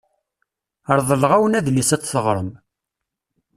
[0.97, 2.51] Reḍleɣ-awen adlis ad t-teɣrem.